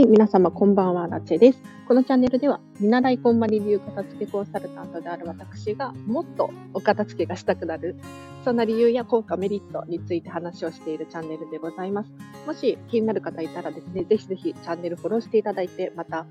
[0.00, 1.60] はい、皆様こんばんは、ラチェです。
[1.86, 7.96] このチャンネルでは、見習いこんまり流片付けコンサルタントである私が、もっとお片付けがしたくなる、
[8.42, 12.10] そんな理由や効果、メリットについて話をしているチャンネルでございます。
[12.46, 16.24] もし気になる方いたらですね、ぜひぜひチャンネルフォローしていただいて、また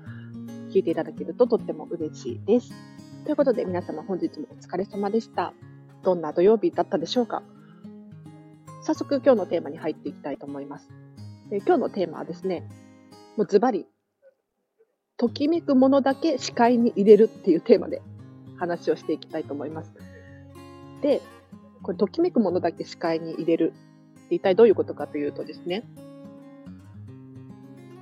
[0.72, 2.72] 聞いていただけるととっても嬉しいです。
[3.24, 5.54] ということで、皆様本日もお疲れ様でした。
[6.02, 7.44] どんな土曜日だったでしょうか
[8.82, 10.88] 早速今日のテーマに入っていきたいと思います。
[11.52, 12.68] 今日のテーマはですね、
[13.36, 13.86] もうズバリ、
[15.16, 18.02] ときめくものだけ視界に入れるっていうテーマで
[18.56, 19.92] 話をしていきたいと思います。
[21.02, 21.20] で、
[21.82, 23.72] これ、ときめくものだけ視界に入れる
[24.26, 25.84] って一体どういうことかというとですね、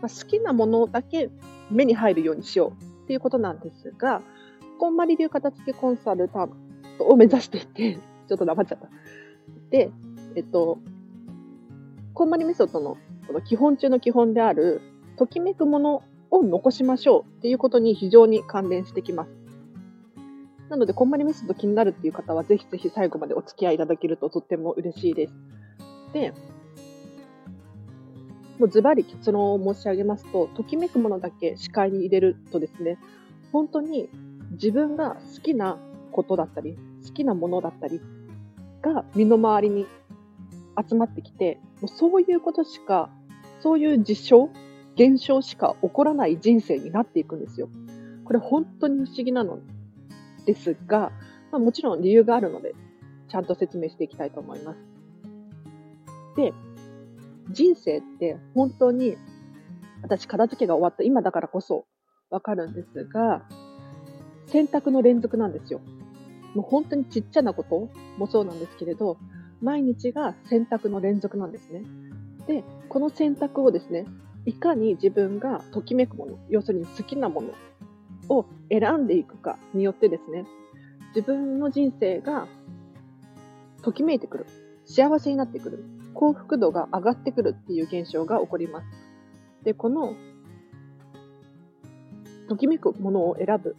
[0.00, 1.30] まあ、好きなものだけ
[1.70, 4.22] 目に入るようにしようっていうことなんですが、
[4.78, 6.52] こんまり流片付けコンサルタン
[6.98, 8.88] トを目指していて、 ちょっと黙っちゃった。
[9.70, 9.91] で、
[10.34, 10.78] えっと、
[12.14, 14.81] こんまりメソッドのこの基本中の基本である
[15.19, 19.30] ときめくものを残しましょうっていうことに非常に関連してきます。
[20.69, 25.34] なので、こんまりメソッド気になるっていう方は、ぜひぜひ最後までお付き合いいただけるととっても嬉しいです。
[26.12, 26.33] で、
[28.58, 32.98] もうズバリ結論を申し上げますと、ときめくものだけ視界に入れるとですね、
[33.53, 34.10] 本当に
[34.53, 35.78] 自分が好きな
[36.12, 38.00] ことだったり、好きなものだったり
[38.82, 39.86] が身の回りに
[40.88, 43.10] 集まってきて、もうそういうことしか、
[43.60, 44.50] そういう事象
[44.98, 47.68] 現象しか起こらない人生になっていくんですよ。
[48.24, 49.60] これ本当に不思議なの
[50.44, 51.12] ですが、
[51.52, 52.74] まあ、もちろん理由があるので、
[53.28, 54.78] ちゃんと説明していきたいと思います。
[56.36, 56.52] で、
[57.50, 59.16] 人生って本当に、
[60.02, 61.84] 私片付けが終わった今だからこそ
[62.30, 63.42] わかるんですが、
[64.46, 65.80] 選択の連続なんですよ。
[66.54, 69.16] もう本当にちっちゃなこともそうなんですけれど、
[69.60, 71.82] 毎日が選択の連続なんですね。
[72.46, 74.06] で、この選択をですね、
[74.48, 77.50] いかに自分がときめくもの、要するに好きなもの
[78.34, 80.47] を選んでいくかによってですね、
[81.14, 82.48] 自分の人生が
[83.82, 84.47] ときめいてくる、
[84.87, 88.87] 幸せになってくる、幸福度が上がってくるっていう現象が起こります。
[89.64, 90.14] で、この
[92.48, 93.76] ときめくものを選ぶ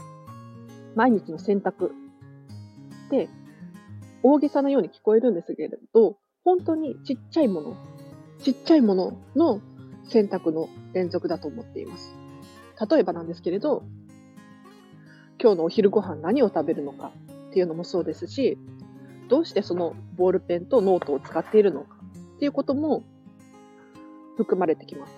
[0.94, 1.94] 毎日の選択
[3.10, 3.28] で
[4.22, 7.76] 大げさなように聞こえるんですけれど、本当にちっちゃいもの、
[8.38, 9.62] ちっちゃいものの
[10.10, 12.16] 選択の連続だと思っています。
[12.90, 13.84] 例えばなんですけれど、
[15.42, 17.12] 今日のお昼ご飯何を食べるのか
[17.50, 18.58] っていうのもそうですし、
[19.30, 21.96] どうしてそのボールペンとノートを使っているのか
[22.36, 23.04] っていうことも
[24.38, 25.14] 含まれてきます。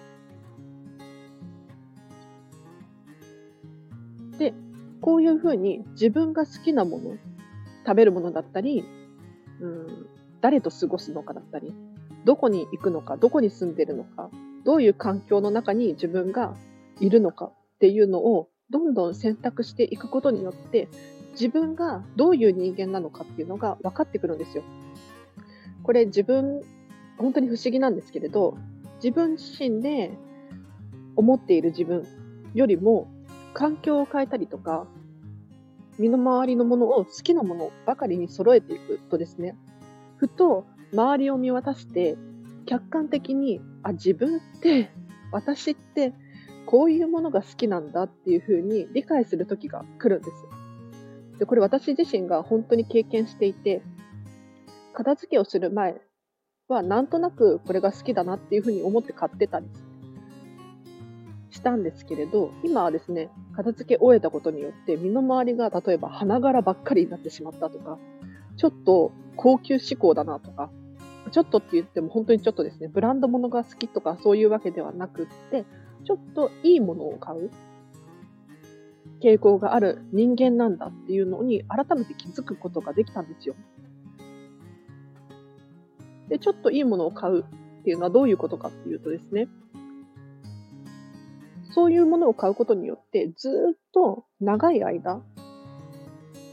[4.37, 4.53] で、
[5.01, 7.17] こういうふうに自分が好きなもの、
[7.85, 8.83] 食べるものだったり、
[9.59, 10.07] うん、
[10.41, 11.73] 誰と過ごすのかだったり、
[12.25, 14.29] どこに行くのか、どこに住んでるのか、
[14.63, 16.55] どういう環境の中に自分が
[16.99, 20.87] いるのかっていうのをどんどん選択していくことによって
[21.31, 24.63] 自分がどういう人間なのかっていうのが分かってくるんですよ。
[25.83, 26.61] これ自分、
[27.17, 28.57] 本当に不思議なんですけれど、
[29.03, 30.11] 自分自身で
[31.15, 32.05] 思っている自分
[32.53, 33.07] よりも
[33.53, 34.87] 環境を変えたりとか、
[35.97, 39.55] 身の回りのものを好きなものばかりに揃えていくとですね、
[40.17, 42.17] ふと周りを見渡して
[42.65, 44.91] 客観的に、あ、自分って、
[45.31, 46.13] 私って、
[46.65, 51.39] こういうものが好きなんだっていうふうに理解する時が来るんです。
[51.39, 53.81] で、これ私自身が本当に経験していて、
[54.93, 55.99] 片付けをする前
[56.67, 59.65] はなんとなくこれが好きだなっていうふうに思って買ってたり
[61.49, 67.97] したんですけれど、今はですね、片付け終えたことによって身の回りが例えば花柄ばっかりになってしまったとか、
[68.57, 70.69] ちょっと高級志向だなとか、
[71.31, 75.65] ちょっとって言っても本当にちょっとですね、ブランド物が好きとかそういうわけではなくって、
[76.05, 77.51] ちょっといいものを買う
[79.21, 83.55] 傾向がある人間なんだっていうのに改めて気づくことができたんですよ。
[86.27, 89.47] で、ちょっといいものを買うっていうのはどういうことかっていうとですね、
[91.73, 95.21] そういうものを買うことによってずっと長い間、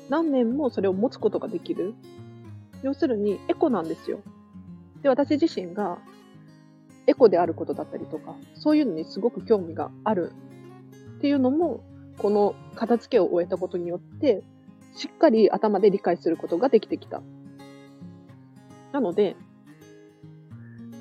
[0.08, 1.94] 何年もそれを持つことができる。
[2.82, 4.20] 要するにエコなんですよ。
[5.02, 5.98] で、私自身が
[7.06, 10.32] エコであることだったりとか、そういうのにすごく興味がある
[11.18, 11.80] っていうのも、
[12.18, 14.42] この片付けを終えたことによって、
[14.94, 17.22] しっかり頭で理解することができてきた。
[18.92, 19.36] なので、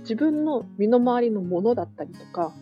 [0.01, 2.53] 自分の身の回りのものだったりとか、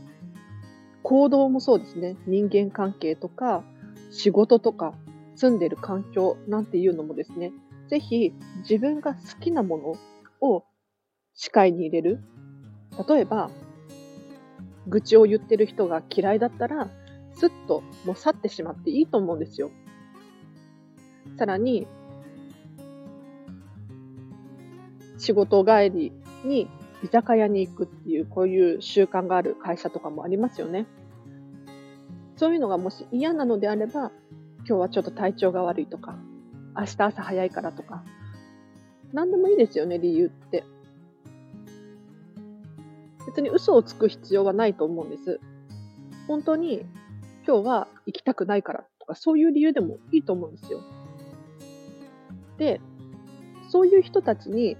[1.03, 2.15] 行動もそうですね。
[2.25, 3.63] 人間関係とか、
[4.09, 4.95] 仕事とか、
[5.35, 7.51] 住んでる環境なんていうのもですね、
[7.89, 9.95] ぜひ自分が好きなもの
[10.47, 10.63] を
[11.35, 12.19] 視界に入れる。
[13.07, 13.51] 例えば、
[14.87, 16.89] 愚痴を言ってる人が嫌いだったら、
[17.33, 19.69] すっともう去ってしまっていいと思うんですよ。
[21.37, 21.87] さらに、
[25.17, 26.13] 仕事帰り
[26.45, 26.67] に
[27.03, 30.85] 居酒屋に行くっていう、こういう習慣がある会社とかもありますよね。
[32.37, 34.11] そういうのがもし嫌なのであれば、
[34.59, 36.17] 今日はちょっと体調が悪いとか、
[36.77, 38.03] 明日朝早いからとか、
[39.13, 40.63] 何でもいいですよね、理由って。
[43.35, 45.41] 別に嘘をつく必要はないと思うんです。
[46.25, 46.85] 本当に
[47.45, 50.79] 今日は行きたくないからとか、そういう理由でもいいと思うんですよ。
[52.57, 52.79] で、
[53.69, 54.77] そういう人たちに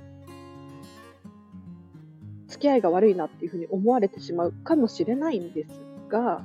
[2.48, 6.42] 付き合いが悪いなっていうふうに思われてしまうかもしれないんですが、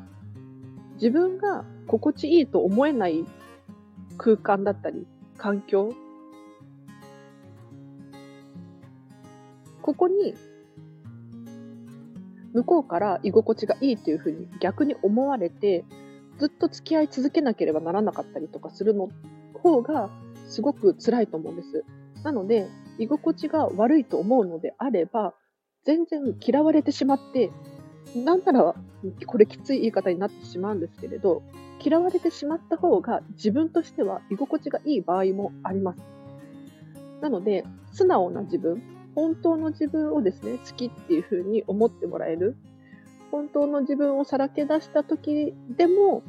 [0.95, 3.25] 自分が心地いいと思えない
[4.19, 5.07] 空間だったり、
[5.39, 5.95] 環境、
[9.81, 10.35] ここに
[12.52, 15.85] 向こうから居心地がいいっていうふうに逆に思われて、
[16.38, 19.11] ずっと付き合い続けなければならなかったりとかするの
[19.62, 20.11] 方が
[20.49, 21.85] すごく辛いと思うんです。
[22.25, 22.69] なので、
[22.99, 25.35] 居心地が悪いと思うのであれば、
[25.85, 27.50] 全然嫌われてしまって、
[28.14, 28.75] なんなら、
[29.26, 31.43] これきつい言い方になってしまうんですけれど、
[31.82, 36.02] 嫌われてしまった方が自分としては居心地がいい場合もあります。
[37.23, 38.82] なので、素直な自分、
[39.15, 42.57] 本当の自分をですね、好きっていうふうに思ってもらえる。
[43.31, 46.23] 本当の自分をさらけ出した時でも、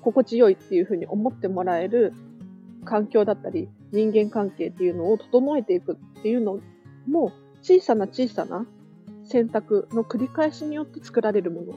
[0.00, 2.12] 心地よいっていうふうに思ってもらえる
[2.84, 6.60] 環境だったり、人間関係っていうのを整えていくっていうの
[7.06, 7.32] も、
[7.62, 8.66] 小さな小さな
[9.24, 11.74] 選択の繰り返しによって作られるもの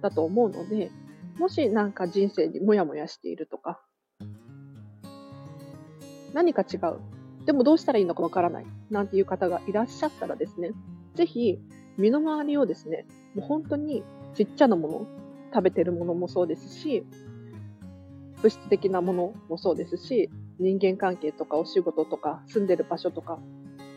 [0.00, 0.90] だと思うので、
[1.38, 3.80] もしなんか人生にもやもやしているとか、
[6.32, 7.13] 何か違う。
[7.46, 8.66] でもどうしたらいいのかわからない。
[8.90, 10.72] なんていう方がいらっしゃったらですね、
[11.14, 11.58] ぜひ
[11.96, 14.02] 身の回りをですね、もう本当に
[14.34, 15.06] ちっちゃなもの、
[15.52, 17.06] 食べてるものもそうですし、
[18.42, 23.38] 物質的なものもそうですし、人間関係とかお仕事とか住んでる場所とか、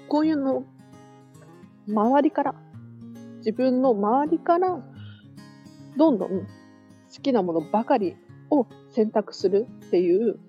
[0.07, 0.63] こういうの
[1.87, 2.55] 周りから、
[3.37, 4.83] 自分の周りから、
[5.97, 6.45] どんどん好
[7.21, 8.15] きなものばかり
[8.49, 10.39] を選択するっていう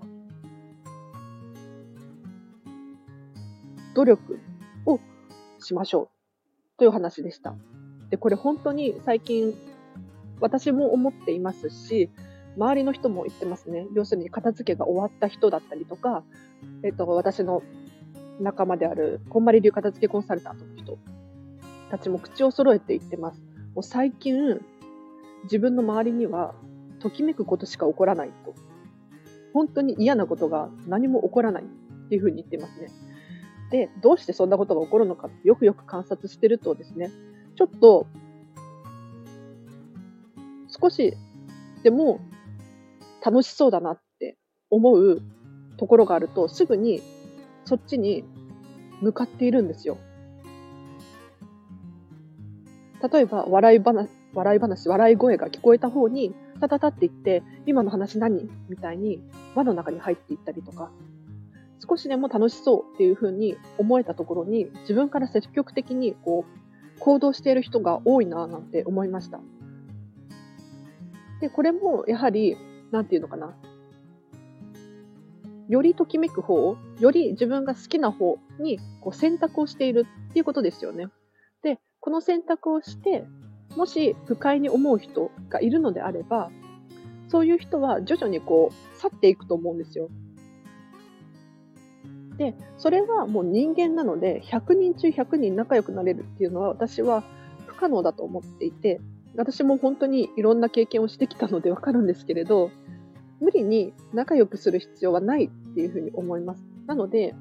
[3.99, 4.39] 努力
[4.87, 5.01] を
[5.59, 7.57] しましょうという話でした。
[8.11, 9.55] で、これ本当に最近
[10.41, 12.09] 私も思っていますし、
[12.57, 13.89] 周りの人も言ってますね。
[13.95, 16.23] 要するに片付けが終わった人だったりとか、
[16.85, 17.65] えっと、私の
[18.39, 20.97] 仲間である、こんまり流片付けコンサルタントの人
[21.91, 23.41] たちも口を揃えて言ってます。
[23.75, 24.61] もう最近、
[25.45, 26.55] 自分の周りには、
[27.01, 28.55] ときめくことしか起こらないと。
[29.53, 33.08] 本当に嫌なことが何も起こらないっていうふうに言ってますね。
[33.71, 37.11] で、どうしてそんなことが起こるのかよくよく観察してるとですね、
[37.57, 38.07] ちょっと、
[40.69, 41.15] 少し
[41.83, 42.21] でも
[43.25, 44.37] 楽しそうだなって
[44.71, 45.23] 思う
[45.77, 47.03] ところがあると、すぐに
[47.65, 48.25] そっちに
[49.01, 49.99] 向かっているんですよ。
[53.13, 58.51] 例えば、笑い話、笑い話、笑い声が聞こえた方に、タタタって言って、今の話何？
[58.69, 59.23] みたいに
[59.55, 60.91] 輪の中に入っていったりとか、
[61.87, 69.41] 少しでも楽しそうっていうふうに思えたところに、自分から積極的にこう、行動している人が多いななんて思いました。
[71.41, 72.57] で、これもやはり、
[72.91, 73.55] なんていうのかな。
[75.69, 81.09] よりときめく方、より自分が好きな方にこう選択をしているっていうことですよね。
[81.63, 83.27] で、この選択をして、
[83.77, 86.51] もし不快に思う人がいるのであれば、
[87.29, 90.09] そういう人は徐々にこう去っていくと思うんですよ。
[92.39, 97.25] で、それはもう人間なので、100人中100人仲良くなれるっていうのは私は
[97.67, 99.01] 不可能だと思っていて、
[99.37, 102.71] 私も本当にいろんな経験をしてきたのでわかるんですけれど、
[103.41, 106.63] 無理に仲良くする必要はないっていうふうに思います。
[106.87, 107.35] なので、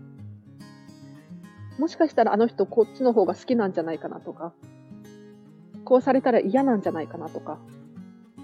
[1.78, 4.54] もしかしたらあの人こっちの方が好きなんじゃないかなとか、
[5.86, 7.60] こうされたら嫌なんじゃないかなとか、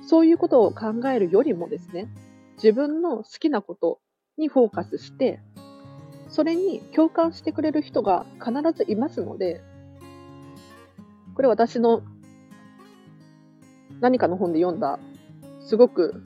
[0.07, 2.07] そういうことを考えるよりもですね、
[2.57, 3.99] 自分の好きなこと
[4.37, 5.39] にフォーカスして、
[6.33, 9.61] それに共感してくれる人が必ずいますので、
[11.35, 12.01] これ私の
[14.01, 14.97] 何かの本で読んだ、
[15.59, 16.23] すごく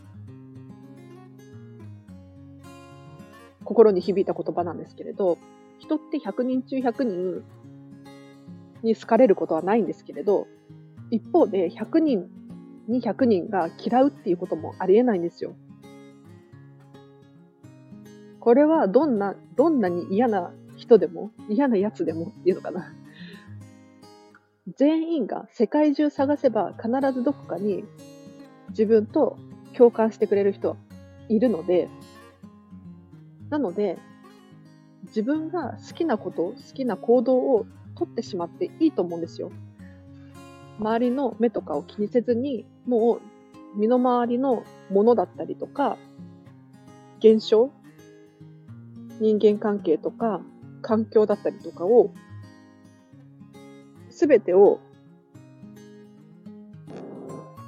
[3.65, 5.37] 心に響いた言葉なんですけれど、
[5.77, 7.43] 人って100人中100人
[8.83, 10.47] に好かれることはないんですけれど、
[11.11, 12.29] 一方で100人
[12.87, 15.53] に100人が嫌うっていうこともありえないんですよ。
[18.47, 22.93] これはどんな、どんなに嫌な人でも、嫌なやつでもっていうのかな。
[24.77, 27.83] 全員が世界中探せば必ずどこかに
[28.69, 29.37] 自分と
[29.75, 30.77] 共感してくれる人
[31.27, 31.89] いるので、
[33.49, 33.97] なので、
[35.07, 39.51] 自分が好きなこと、好きな行動をとってしまっていいと思うんですよ。
[40.79, 43.19] 周りの目とかを気にせずに、も
[43.75, 45.97] う身の回りのものだったりとか、
[47.19, 47.71] 現象、
[49.19, 50.41] 人間関係とか、
[50.81, 52.11] 環境だったりとかを、
[54.09, 54.79] すべてを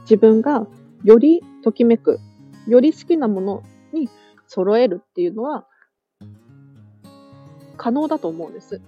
[0.02, 0.66] 自分が
[1.04, 2.20] よりときめく、
[2.68, 3.64] より好きなもの
[3.94, 4.10] に
[4.48, 5.68] 揃えるっていうのは
[7.78, 8.82] 可能だと思うんです。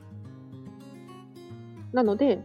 [1.94, 2.44] なので、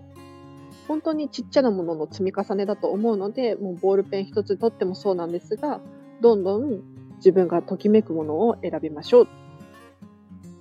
[0.88, 5.80] 本当にちっちゃなものの積み重ねだと思うので、もうボールペン一つ取ってもそうなんですが、
[6.20, 6.82] どんどん
[7.16, 9.28] 自分がときめくものを選びましょう。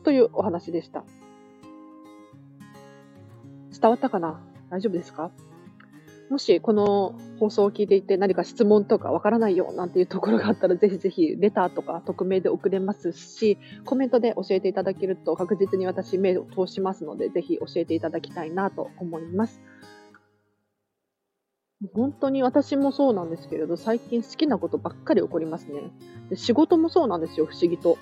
[0.05, 1.03] というお話でした。
[3.71, 4.39] 伝わったかな？
[4.69, 5.31] 大丈夫ですか？
[6.29, 19.61] もしこの放送を聞いていて何か質問とかわからないよなんていうところがあったらぜひぜひレターとか匿名で送れますしコメントで教えていただけると確実に私目を通しますのでぜひ教えていただきたいなと思います。
[21.93, 25.91] 本当に私もそうなんですけれど最近好きなことばっかり起こりますね。
[26.29, 27.97] で仕事もそうなんですよ不思議と。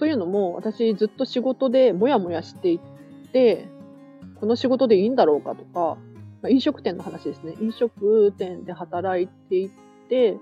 [0.00, 3.68] というのも私ずっと仕事でモヤモヤしていって
[4.40, 5.96] この仕事でいいんだろうかとか
[6.42, 7.54] まあ、飲食店の話ですね。
[7.60, 9.70] 飲食店で働いてい
[10.08, 10.38] て、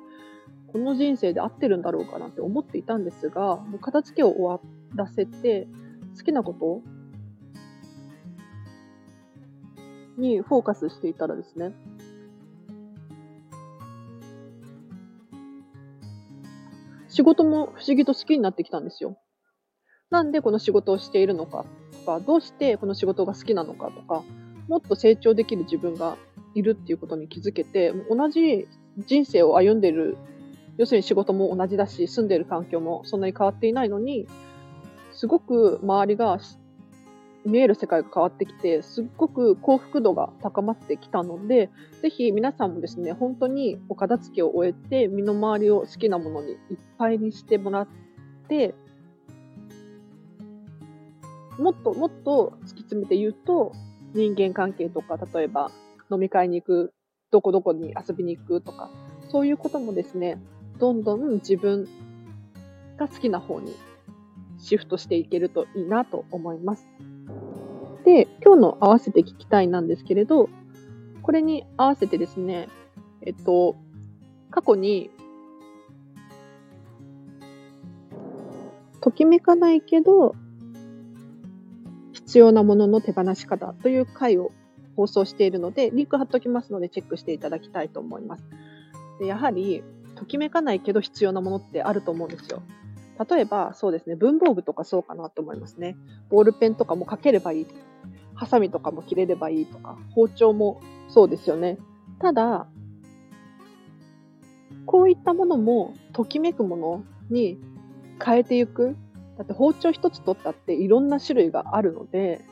[0.72, 4.60] この人生で合ってるんだろうかなって思っていたんですが、もう片付けを終わ
[4.94, 5.66] らせて、
[6.16, 6.82] 好きなこと
[10.16, 11.72] にフォーカスしていたらですね、
[17.08, 19.18] 仕事も不思議と好きになってきたんですよ。
[20.10, 21.64] なんでこの仕事をしているのか
[22.04, 24.22] とか、どうしてこの仕事が好きなのかとか、
[24.68, 26.16] もっと成長できる自分が
[26.54, 28.66] いるっていうことに気づけて、同じ
[29.06, 30.16] 人生を歩んでいる、
[30.78, 34.26] 要するに仕事も同じだし、住んでいる環境もそんなに変わっていないのに、
[35.12, 36.38] すごく周りが
[37.44, 41.70] 見える世界が変わってきて、すっごく幸福度が高まってきたので、
[42.02, 46.58] ぜひ皆さんもですね、本当にお片付けを終えて、身の回りを好きなものにいっ
[46.96, 47.88] ぱいにしてもらっ
[48.48, 48.74] て、
[51.58, 53.72] もっともっと突き詰めて言うと、
[54.14, 55.70] 人間関係とか、例えば
[56.10, 56.94] 飲み会に行く、
[57.30, 58.90] どこどこに遊びに行くとか、
[59.30, 60.40] そういうこともですね、
[60.78, 61.86] どんどん自分
[62.96, 63.74] が好きな方に
[64.58, 66.86] シフトしていけるといいなと思います。
[68.04, 70.48] で、今日の合わせて聞きたいなんですけれど、
[71.22, 72.68] これに合わせてですね、
[73.22, 73.76] えっと、
[74.50, 75.10] 過去に、
[79.00, 80.34] ときめかないけど、
[82.28, 84.52] 必要なものの手放し方という回を
[84.96, 88.44] 放送しているので、リンク貼っておきますのでチェックしていただきたいと思います。
[89.18, 89.82] でやはり、
[90.14, 92.60] ときめかないけど必要なものってあると思うんですよ。
[93.30, 95.96] 例えば、そうですね、文房具とかそうかなと思いますね。
[96.28, 97.66] ボールペンとかも書ければいい。
[98.34, 101.78] ハサミとかも切れればいいとか、包丁もそうですよね。
[102.18, 102.66] ただ、
[104.84, 107.58] こういったものもときめくものに
[108.22, 108.96] 変えていく
[109.38, 112.44] だって包丁一つ取ったっていろんな種類があるので、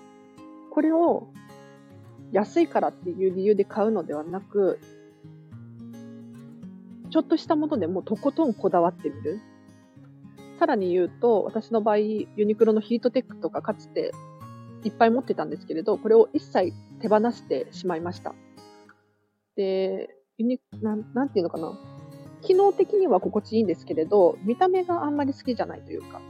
[0.71, 1.27] これを
[2.33, 4.79] 安いからっていう理由で買うのではなく、
[7.11, 9.41] ちょっとしたものでもとことんこだわってみる。
[10.61, 14.13] さらに言うと、私の場合、ユニクロのヒートテックとかかつて
[14.85, 18.33] いっぱい持ってたんですけれど、これを一切手放してしまいました。
[19.57, 21.73] で、ユニなん、なんていうのかな。
[22.43, 26.21] 機能的には心地いいんですけれど、見た目があんまり好きじゃないというか、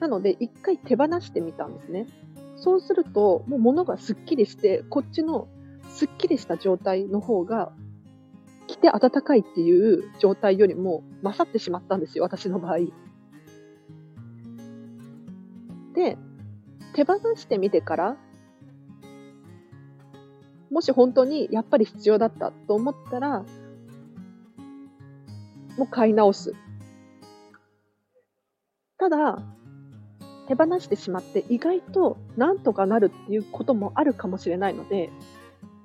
[0.00, 2.06] なので、一回手放してみたんですね。
[2.56, 5.46] そうすると、もう物がすっきりして、こっちの
[5.88, 7.72] すっきりした状態の方が、
[8.66, 12.78] 着て暖かいっていう状態よりも勝ってしまったんですよ、私の場合。
[15.94, 16.16] で、
[16.94, 18.16] 手放してみてから、
[20.70, 23.44] もし本当にやっぱり必要だったと思ったら、
[25.76, 26.54] もう買い直す。
[28.98, 29.42] ただ、
[30.50, 35.10] 手放してしまって意外となんとかなるっていうこともあるかもしれないので、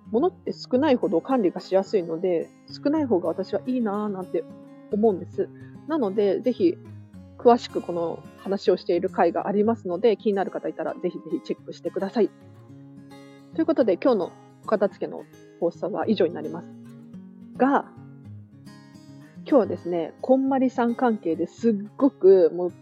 [0.10, 4.44] 物って少ないほど管理がしやすいので、少ない方が私はいいなぁなんて
[4.92, 5.50] 思うんです。
[5.88, 6.80] なので、ぜひ
[7.38, 12.32] 詳しくこの話をしている回がありますので、気になる方いたらぜひぜひチェックしてください。
[13.54, 14.32] ということで、今日の
[14.64, 15.26] お片付けの
[15.60, 16.68] 放送は以上になります。
[17.56, 17.86] が、
[19.44, 22.74] 今日はですね、こんまりさん関係ですっごくもう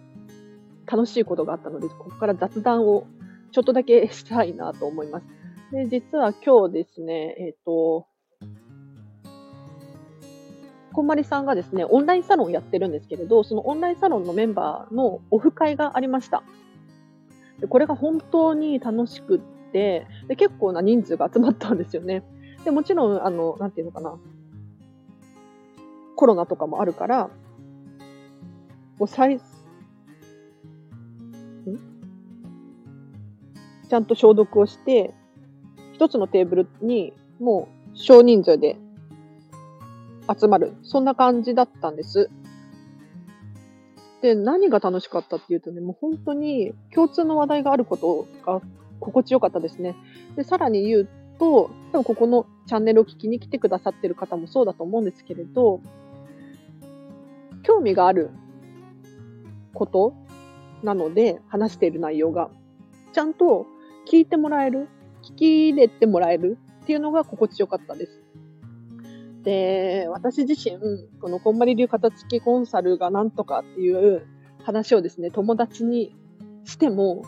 [0.93, 3.07] 楽しいことがあったので、ここから雑談を
[3.51, 5.25] ちょっとだけしたいなと思います。
[5.71, 8.05] で、実は今日ですね、えっ、ー、と、
[10.93, 16.43] こんまりさんがですね、オンラインサロンをやってるんですけれど、そのオンラインサロンのメンバーのオフ会がありました。
[17.59, 19.39] でこれが本当に楽しくっ
[19.71, 22.23] てで、結構な人数が集まったんですよね。
[22.63, 24.15] で、もちろん、あの、なんていうのかな、
[26.15, 27.31] コロナとかもあるから、
[28.99, 29.39] もう最、
[33.93, 35.13] ちゃんと消毒をして、
[35.93, 38.75] 一つのテーブルにもう少人数で
[40.27, 40.73] 集まる。
[40.81, 42.31] そんな感じだったんです。
[44.23, 48.61] で、何が楽しかったっていうとね、もう本当に共通の話題があることが
[48.99, 49.95] 心地よかったですね。
[50.35, 55.81] で、さらに言うと、多分ここのチャンネルを聞きに来てくださってる方もそうだと思うんですけれど、
[57.61, 58.31] 興味がある
[59.75, 60.15] こと
[60.81, 62.49] なので話している内容が、
[63.11, 63.67] ちゃんと
[64.09, 64.87] 聞いてもらえる、
[65.23, 68.23] 聞き入れてもらえるっていうのが心地よかったです。
[69.43, 70.77] で、私自身、
[71.19, 74.25] このこんまり流片付きコンサルがなんとかっていう
[74.63, 76.15] 話をですね、友達に
[76.65, 77.23] しても、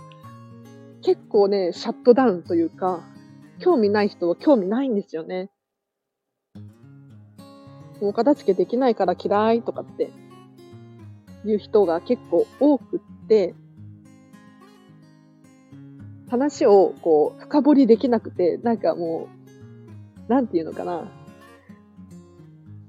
[1.01, 3.01] 結構ね、シャットダウンというか、
[3.60, 5.50] 興味ない人は興味ないんですよね。
[8.01, 10.12] もう片付けできないから嫌いとかって
[11.46, 13.55] いう人が結構多くって、
[16.29, 19.27] 話をこう深掘りできなくて、なんかも
[20.27, 21.12] う、なんていうのかな。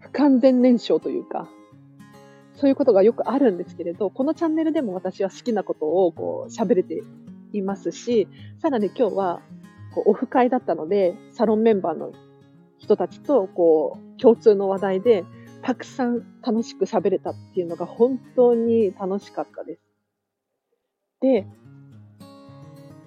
[0.01, 1.49] 不完全燃焼というか、
[2.55, 7.03] そういうことがよくあるんですけれど、このチャンネルでも私は好きなことをこう喋れて
[7.53, 8.29] いますし、
[8.61, 9.43] さらに今日は
[9.95, 12.13] こうオフ会だったので、サロンメンバーの
[12.79, 15.25] 人たちとこう共通の話題で
[15.63, 19.81] たくさん楽しく喋れたっていうのが本当に楽しかったです。
[21.21, 21.47] で、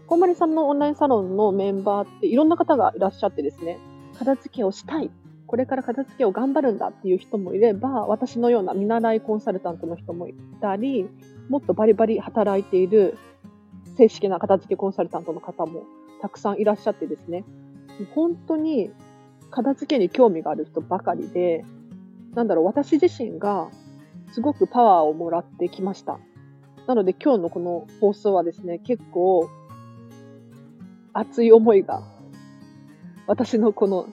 [0.09, 3.77] こんまりさんのオンラインサロンのメンバーっていろんな方がいらっしゃってですね、
[4.17, 5.11] 片付けをしたい
[5.45, 11.07] これから片付けを頑張るんだっていう人もいれば、私のような見習いコンサルタントの人もいたり、
[11.47, 13.19] もっとバリバリ働いている
[13.97, 15.83] 正式な片付けコンサルタントの方も
[16.23, 17.45] たくさんいらっしゃってですね、
[18.15, 18.89] 本当に
[19.51, 21.63] 片付けに興味がある人ばかりで、
[22.33, 23.69] なんだろう、私自身が
[24.31, 26.17] すごくパワーをもらってきました。
[26.87, 29.47] なので今日のこの放送はですね、結構
[31.13, 32.03] 熱い思いが
[33.29, 34.07] 私のこの、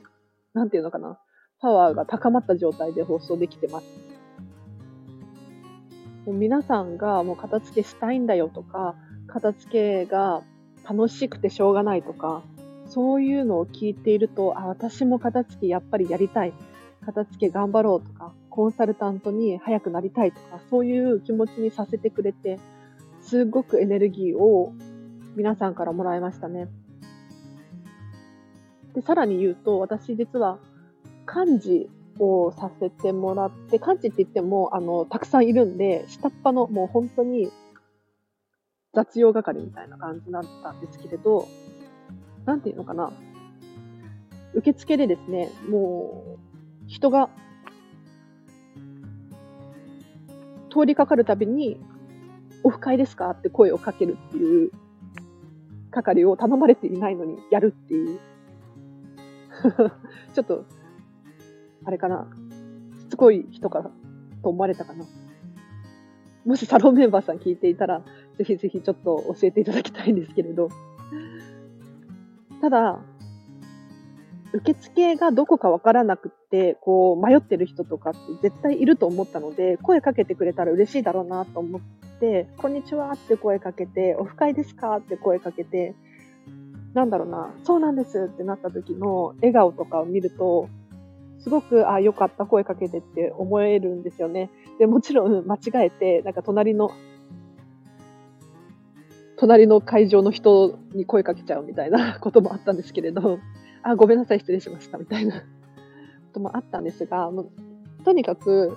[0.52, 1.18] なんていうのかな、
[1.58, 3.86] パワーが高まった状態で放送できてます。
[6.26, 8.94] もう皆さんがもう片付けしたいんだよとか、
[9.26, 10.42] 片付けが
[10.86, 12.42] 楽しくてしょうがないとか、
[12.88, 16.52] そういうのを聞いていると、あ、私も片付けやっぱりやりたい。
[17.06, 22.58] 片付け頑張ろうとか、コンサルタントに早くなりたいとか、そういう気持ちにさせてくれて、
[23.22, 24.74] すごくエネルギーを
[25.36, 26.68] 皆さんからもらいましたね。
[28.96, 30.58] で、さらに言うと、私実は
[31.26, 37.50] 幹事をさせてもらって、幹事って言っても、あの、たくさんいるんで、下っ端のもう本当に
[38.94, 41.46] 雑用係みたいな感じだったんですけれど、
[42.46, 43.12] なんていうのかな。
[44.54, 47.28] 受付でですね、もう、人が
[50.70, 51.78] 通りかかるたびに、
[52.64, 53.28] オフ会ですか？
[53.30, 54.70] って声をかけるっていう
[55.90, 58.18] 係を頼まれていないのにやるっていう。
[60.34, 60.64] ちょっと
[61.84, 62.26] あれかな、
[62.98, 63.90] しつこい人か
[64.42, 65.04] と思われたかな。
[66.44, 68.02] もしサロンメンバーさん聞いていたら、
[68.38, 70.68] ぜひぜひちょっと教えていただきたいんですけれど。
[72.60, 73.00] ただ、
[74.52, 81.80] 受付がどこかわからなくて、こう、迷ってる人とかって絶対いると思ったので、声かけてくれたら嬉しいだろうなと思っ
[82.20, 85.94] て、こんにちはって声かけて、オフ会ですかって声かけて、
[86.96, 90.70] なんだろうな、そうなんですってなった時の笑顔とかを見ると、
[91.40, 94.50] すごく、あ、よかった、声かけてって思えるんですよね。
[94.78, 96.90] で、もちろん間違えて、なんか隣の、
[99.36, 103.40] 隣の会場の人に声かけちゃうみたいな こともあったんですけれど、
[103.82, 105.42] あ、ごめんなさい、失礼しました、みたいなこ
[106.32, 107.50] ともあったんですが、もう
[108.06, 108.74] とにかく、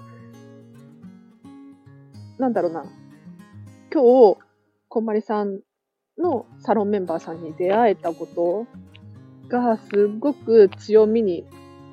[2.38, 2.84] なんだろうな、
[3.94, 4.40] 今日、
[4.90, 5.62] こんまりさん
[6.20, 8.68] のサロンメンバーさんに出会えたこと
[9.48, 11.46] がすごく強みに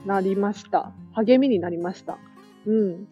[0.04, 0.92] なりました。
[1.12, 2.18] 励みになりました。
[2.66, 3.08] うん。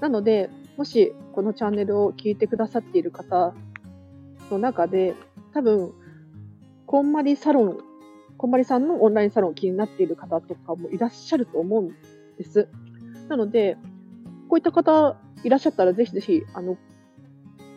[0.00, 3.54] なので、もしこのチャンネルを聞いてくださっている方
[4.50, 5.14] の中で、
[5.54, 5.92] 多分、
[6.86, 7.78] こんまりサロン、
[8.36, 11.94] こんまりさんのオンラインサロン気になっている方とかもいらっしゃると思うん
[12.36, 12.68] です。
[13.28, 13.76] なので、
[14.48, 16.76] こういった方いらっしゃったらぜひぜひ、あの、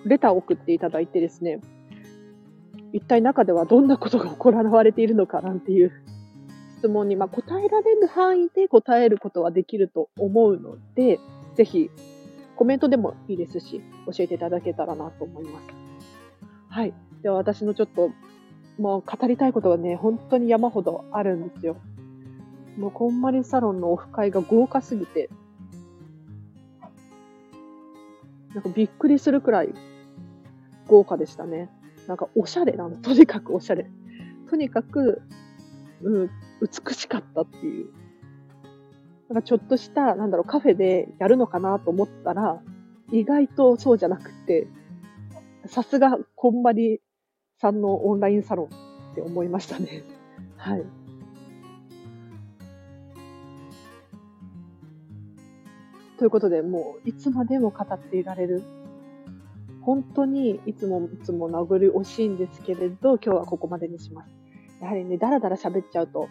[0.06, 1.60] レターを送っていただいてですね、
[2.93, 5.91] 一体中ではどんなことが行われているのかなんていう
[6.80, 11.19] 質問に、まあ、答えられる範囲で答えることはできると思うので、
[11.56, 11.91] ぜひ
[12.56, 15.67] コメントでもいいですし、教えていただけたらなと思います。
[16.69, 16.93] はい。
[17.21, 18.12] では私のちょっと、
[18.80, 21.77] もう語りたいことがね、本当に山ほどあるんですよ。
[22.77, 25.30] もうこんまりサロンのオフ会が豪華すぎて、
[28.54, 29.73] なんかびっくりするくらい
[30.88, 31.69] 豪華でしたね。
[32.08, 32.96] なんかおしゃれなの。
[32.98, 33.90] とにかくおしゃれ。
[34.50, 35.22] とにかく、
[36.02, 36.30] うん、
[36.62, 37.90] 美しかったっていう。
[39.30, 42.62] なんかちょっとした、なんだろう、カフェでやるのかなと思ったら、
[43.12, 44.68] 意外とそうじゃなくて、
[45.68, 47.02] さすが、こんまり
[47.60, 48.66] さんのオンラインサロン
[49.12, 50.04] って思いましたね。
[50.58, 50.84] はい。
[56.18, 58.64] ということで、もう、いつまでも語っていられる。
[59.82, 64.36] 本当にいつもいつも殴り惜しいんですけれど、今日はここまでにします。
[64.82, 66.28] やはりね、だらだら喋っちゃうと、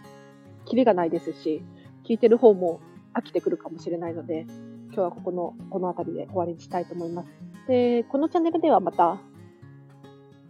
[0.67, 1.63] キリがないですし、
[2.05, 2.81] 聞いてる方も
[3.15, 4.47] 飽きてくるかもしれないので、
[4.87, 7.29] 今日はここの、この辺りで終わりにしたいと思います。
[7.67, 9.21] で、このチャンネルではまた、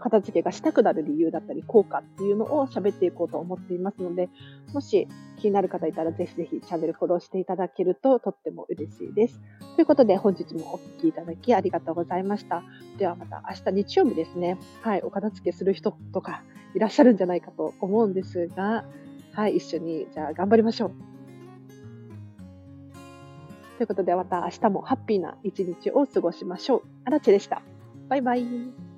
[0.01, 4.29] 片付けがしたくなる理由だったり、効果っていうのを喋っていこうと思っていますので、
[4.73, 5.07] もし
[5.41, 9.41] 気になる方いたらぜひぜひチャンネルフォローしていただけるととっても嬉しいです。
[9.77, 12.63] ということで本日もお聴きいただきありがとうございました。
[12.99, 14.59] ではまた明日日曜日ですね。
[14.83, 16.43] はい、お片付けする人とか
[16.75, 18.85] いらっしゃるんじゃないかと思うんですが、
[19.33, 20.93] はい、一緒にじゃあ頑張りましょう。
[23.79, 26.83] ということでまた明日もハッピーな一日を過ごしましょう。
[27.07, 27.63] あらちでした。
[28.09, 28.90] バイバイ。